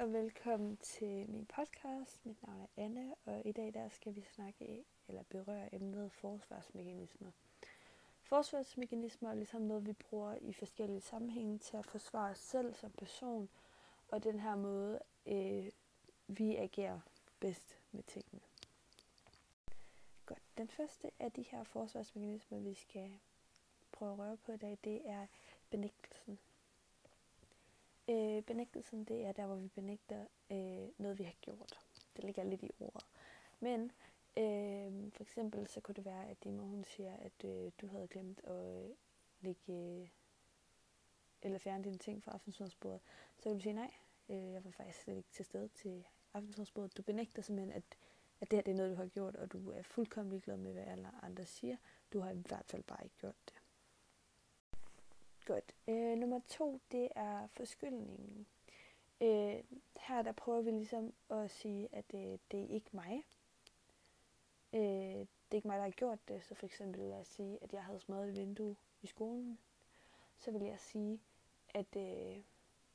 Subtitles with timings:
[0.00, 2.26] og velkommen til min podcast.
[2.26, 7.30] Mit navn er Anne, og i dag der skal vi snakke eller berøre emnet forsvarsmekanismer.
[8.22, 12.90] Forsvarsmekanismer er ligesom noget, vi bruger i forskellige sammenhænge til at forsvare os selv som
[12.90, 13.48] person,
[14.08, 15.70] og den her måde, øh,
[16.28, 17.00] vi agerer
[17.40, 18.40] bedst med tingene.
[20.26, 20.42] Godt.
[20.58, 23.18] Den første af de her forsvarsmekanismer, vi skal
[23.92, 25.26] prøve at røre på i dag, det er
[25.70, 26.38] benægtelsen.
[28.10, 31.78] Øh, benægtelsen, det er der, hvor vi benægter øh, noget, vi har gjort.
[32.16, 33.06] Det ligger lidt i ordet.
[33.60, 33.92] Men
[34.36, 37.86] øh, for eksempel, så kunne det være, at din mor hun siger, at øh, du
[37.86, 38.90] havde glemt at øh,
[39.40, 40.08] lægge, øh,
[41.42, 43.00] eller fjerne dine ting fra aftensmadsbordet.
[43.38, 43.94] Så vil du sige, nej,
[44.28, 46.96] øh, jeg var faktisk slet ikke til stede til aftensmadsbordet.
[46.96, 47.84] Du benægter simpelthen, at,
[48.40, 50.72] at det her det er noget, du har gjort, og du er fuldkommen ligeglad med,
[50.72, 51.76] hvad alle andre siger.
[52.12, 53.54] Du har i hvert fald bare ikke gjort det.
[55.50, 55.74] Godt.
[55.88, 58.46] Øh, nummer to, det er forskyldningen.
[59.20, 59.62] Øh,
[60.00, 63.24] her der prøver vi ligesom at sige, at det, det er ikke mig.
[64.72, 66.44] Øh, det er ikke mig, der har gjort det.
[66.44, 69.58] Så for eksempel lad os sige, at jeg havde smadret et vindue i skolen.
[70.38, 71.20] Så vil jeg sige,
[71.74, 72.42] at øh,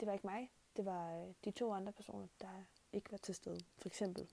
[0.00, 0.50] det var ikke mig.
[0.76, 3.60] Det var øh, de to andre personer, der ikke var til stede.
[3.78, 4.30] For eksempel.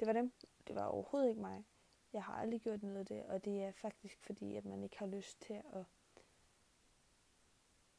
[0.00, 0.32] Det var dem.
[0.66, 1.64] Det var overhovedet ikke mig.
[2.12, 4.98] Jeg har aldrig gjort noget af det, og det er faktisk fordi, at man ikke
[4.98, 5.84] har lyst til at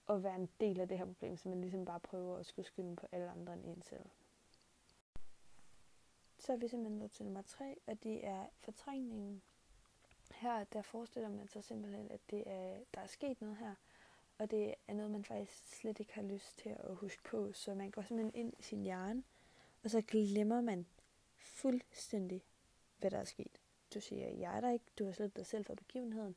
[0.10, 2.66] at være en del af det her problem, så man ligesom bare prøver at skulle
[2.66, 4.06] skylde på alle andre end en selv.
[6.38, 9.42] Så er vi simpelthen nået til nummer tre, og det er fortrængningen.
[10.32, 13.76] Her der forestiller man sig simpelthen, at det er, der er sket noget her,
[14.38, 17.54] og det er noget, man faktisk slet ikke har lyst til at huske på.
[17.54, 19.24] Så man går simpelthen ind i sin hjerne,
[19.84, 20.86] og så glemmer man
[21.38, 22.44] fuldstændig,
[22.98, 23.62] hvad der er sket.
[23.94, 26.36] Du siger, jeg er der ikke, du har slet dig selv for begivenheden,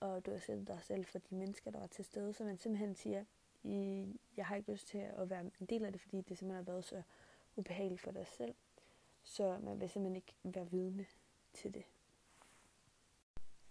[0.00, 2.58] og du har sendt dig selv for de mennesker, der var til stede, så man
[2.58, 3.24] simpelthen siger,
[3.62, 6.64] I, jeg har ikke lyst til at være en del af det, fordi det simpelthen
[6.64, 7.02] har været så
[7.56, 8.54] ubehageligt for dig selv.
[9.22, 11.06] Så man vil simpelthen ikke være vidne
[11.52, 11.84] til det.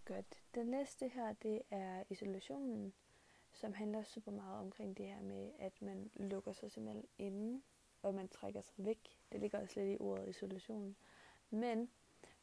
[0.06, 0.44] Godt.
[0.56, 2.94] Den næste her, det er isolationen,
[3.54, 7.62] som handler super meget omkring det her med, at man lukker sig simpelthen inde,
[8.02, 9.18] og man trækker sig væk.
[9.32, 10.96] Det ligger også lidt i ordet isolation.
[11.50, 11.90] Men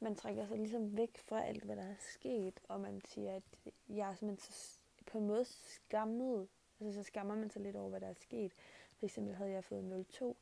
[0.02, 3.42] man trækker sig ligesom væk fra alt, hvad der er sket, og man siger, at
[3.88, 6.48] jeg er simpelthen så, på en måde skammet.
[6.80, 8.52] Altså så skammer man sig lidt over, hvad der er sket.
[8.98, 10.36] For eksempel havde jeg fået 02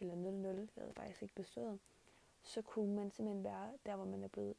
[0.00, 1.80] eller 00, jeg havde faktisk ikke bestået,
[2.42, 4.56] så kunne man simpelthen være der, hvor man er blevet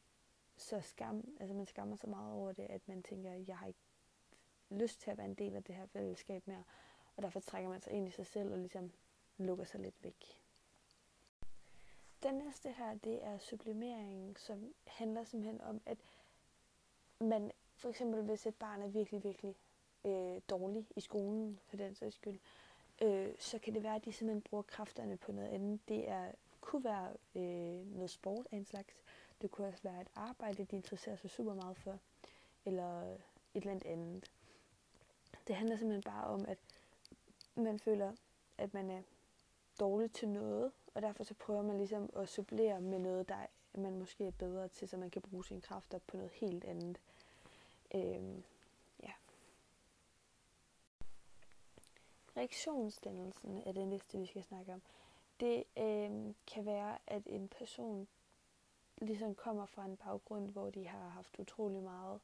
[0.56, 3.66] så skam, altså man skammer så meget over det, at man tænker, at jeg har
[3.66, 3.80] ikke
[4.70, 6.64] lyst til at være en del af det her fællesskab mere,
[7.16, 8.92] og derfor trækker man sig ind i sig selv og ligesom
[9.38, 10.43] lukker sig lidt væk.
[12.24, 15.98] Den næste her, det er sublimering, som handler simpelthen om, at
[17.20, 19.56] man for eksempel, hvis et barn er virkelig, virkelig
[20.04, 22.38] øh, dårlig i skolen, for den sags skyld,
[23.02, 25.80] øh, så kan det være, at de simpelthen bruger kræfterne på noget andet.
[25.88, 29.02] Det er, kunne være øh, noget sport af en slags.
[29.42, 31.98] Det kunne også være et arbejde, de interesserer sig super meget for.
[32.64, 33.20] Eller et
[33.54, 34.30] eller andet.
[35.46, 36.58] Det handler simpelthen bare om, at
[37.54, 38.12] man føler,
[38.58, 39.02] at man er
[39.80, 43.98] dårlig til noget, og derfor så prøver man ligesom at supplere med noget, der man
[43.98, 47.00] måske er bedre til, så man kan bruge sine kræfter på noget helt andet.
[47.94, 48.42] Øhm,
[49.02, 49.12] ja.
[52.36, 54.82] Reaktionsdannelsen er det næste, vi skal snakke om.
[55.40, 58.08] Det øhm, kan være, at en person
[58.98, 62.20] ligesom kommer fra en baggrund, hvor de har haft utrolig meget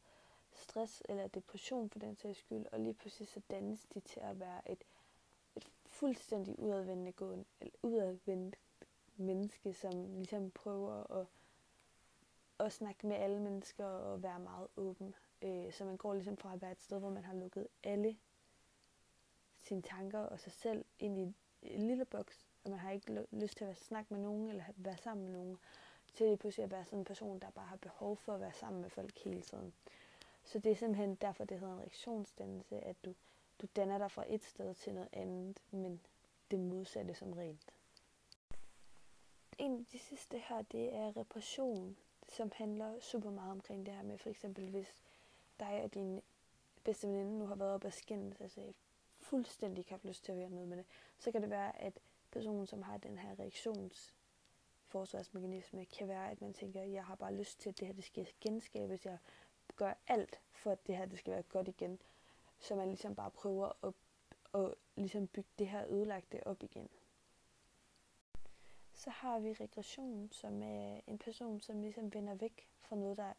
[0.52, 4.40] stress eller depression for den sags skyld, og lige pludselig så dannes de til at
[4.40, 4.99] være et, et
[6.00, 8.56] fuldstændig udadvendende, gående, eller udadvendt
[9.16, 11.26] menneske, som ligesom prøver at,
[12.58, 15.14] at snakke med alle mennesker og være meget åben.
[15.42, 18.16] Øh, så man går ligesom fra at være et sted, hvor man har lukket alle
[19.58, 23.56] sine tanker og sig selv ind i en lille boks, og man har ikke lyst
[23.56, 25.58] til at snakke med nogen eller være sammen med nogen,
[26.14, 28.52] til lige pludselig at være sådan en person, der bare har behov for at være
[28.52, 29.72] sammen med folk hele tiden.
[30.44, 33.14] Så det er simpelthen derfor, det hedder en reaktionsdannelse, at du,
[33.60, 36.00] du danner dig fra et sted til noget andet, men
[36.50, 37.74] det modsatte som rent.
[39.58, 41.96] En af de sidste her, det er repression,
[42.28, 45.02] som handler super meget omkring det her med, for eksempel hvis
[45.60, 46.22] dig og din
[46.84, 48.72] bedste veninde nu har været op og skændes, altså
[49.18, 50.86] fuldstændig ikke haft lyst til at være noget med det,
[51.18, 52.00] så kan det være, at
[52.30, 54.14] personen, som har den her reaktions
[54.84, 58.04] forsvarsmekanisme, kan være, at man tænker, jeg har bare lyst til, at det her det
[58.04, 59.06] skal genskabes.
[59.06, 59.18] Jeg
[59.76, 61.98] gør alt for, at det her det skal være godt igen.
[62.60, 63.94] Så man ligesom bare prøver at,
[64.54, 66.88] at ligesom bygge det her ødelagte op igen.
[68.94, 73.32] Så har vi regression, som er en person, som ligesom vender væk fra noget, der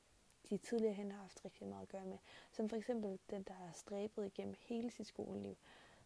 [0.50, 2.18] de tidligere hen har haft rigtig meget at gøre med.
[2.52, 5.56] Som for eksempel den, der har stræbet igennem hele sit skoleliv.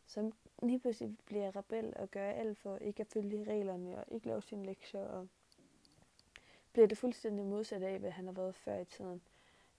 [0.07, 0.33] som
[0.63, 4.41] lige pludselig bliver rebel og gør alt for ikke at følge reglerne og ikke lave
[4.41, 5.27] sine lektier og
[6.73, 9.21] bliver det fuldstændig modsat af, hvad han har været før i tiden,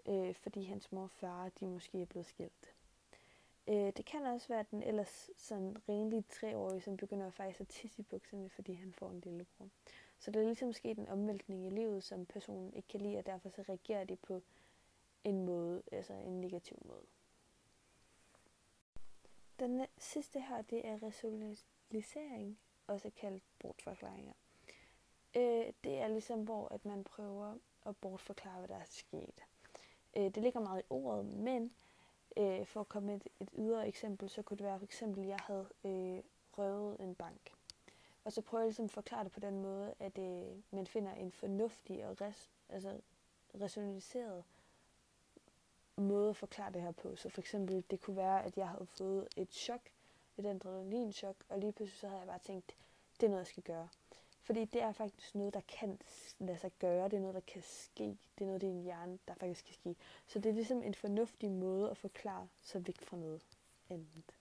[0.06, 2.75] øh, fordi hans mor og far, de måske er blevet skilt.
[3.68, 8.00] Øh, det kan også være den ellers sådan renlig treårige, som begynder faktisk at tisse
[8.00, 9.68] i bukserne, fordi han får en lillebror.
[10.18, 13.26] Så der er ligesom sket en omvæltning i livet, som personen ikke kan lide, og
[13.26, 14.42] derfor så reagerer de på
[15.24, 17.06] en måde, altså en negativ måde.
[19.58, 24.32] Den sidste her, det er resolualisering, også kaldt bortforklaringer.
[25.36, 27.54] Øh, det er ligesom, hvor at man prøver
[27.86, 29.44] at bortforklare, hvad der er sket.
[30.16, 31.74] Øh, det ligger meget i ordet, men
[32.36, 35.22] øh, for at komme med et, et ydre eksempel, så kunne det være for eksempel,
[35.22, 36.22] at jeg havde øh,
[36.58, 37.52] røvet en bank.
[38.24, 41.12] Og så prøver jeg ligesom at forklare det på den måde, at øh, man finder
[41.12, 43.00] en fornuftig og res, altså
[43.60, 44.44] rationaliseret
[45.96, 47.16] måde at forklare det her på.
[47.16, 49.80] Så for eksempel, det kunne være, at jeg havde fået et chok,
[50.36, 52.76] et adrenalinchok, og lige pludselig så havde jeg bare tænkt,
[53.20, 53.88] det er noget, jeg skal gøre.
[54.46, 55.98] Fordi det er faktisk noget, der kan
[56.38, 57.04] lade sig gøre.
[57.04, 58.04] Det er noget, der kan ske.
[58.04, 59.96] Det er noget, det er en hjerne, der faktisk kan ske.
[60.26, 63.42] Så det er ligesom en fornuftig måde at forklare sig væk fra noget
[63.90, 64.34] andet.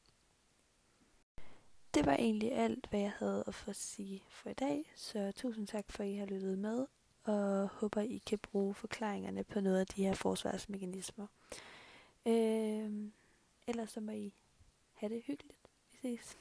[1.93, 4.91] Det var egentlig alt, hvad jeg havde at få at sige for i dag.
[4.95, 6.87] Så tusind tak for, at I har lyttet med.
[7.23, 11.27] Og håber, I kan bruge forklaringerne på noget af de her forsvarsmekanismer.
[12.25, 13.11] Øh,
[13.67, 14.33] ellers så må I
[14.93, 15.69] have det hyggeligt.
[15.91, 16.37] Vi ses.